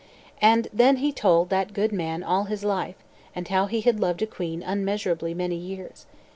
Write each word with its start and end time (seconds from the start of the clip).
And 0.41 0.67
then 0.73 0.95
he 0.95 1.11
told 1.11 1.49
that 1.51 1.73
good 1.73 1.91
man 1.91 2.23
all 2.23 2.45
his 2.45 2.63
life, 2.63 2.95
and 3.35 3.47
how 3.47 3.67
he 3.67 3.81
had 3.81 3.99
loved 3.99 4.23
a 4.23 4.25
queen 4.25 4.63
unmeasurably 4.63 5.35
many 5.35 5.57
years. 5.57 6.07